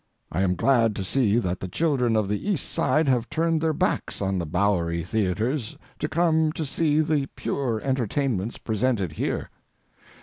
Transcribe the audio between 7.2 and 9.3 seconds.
pure entertainments presented